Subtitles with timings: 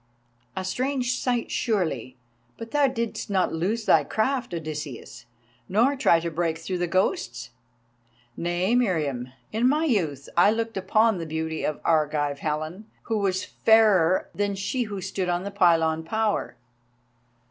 [0.55, 2.17] "A strange sight, surely.
[2.57, 5.27] But thou didst not lose thy craft, Odysseus,
[5.69, 7.51] nor try to break through the ghosts?"
[8.35, 9.33] "Nay, Meriamun.
[9.51, 14.55] In my youth I looked upon the beauty of Argive Helen, who was fairer than
[14.55, 16.55] she who stood upon the pylon tower.